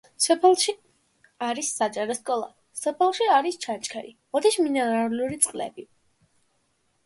სოფელში 0.25 0.73
არის 1.47 1.69
საჯარო 1.81 2.15
სკოლა 2.21 2.49
სოფელში 2.81 3.29
არის 3.35 3.61
ჩანჩქერი, 3.67 4.13
მოდის 4.35 4.61
მინერალური 4.67 5.41
წყლები. 5.49 5.91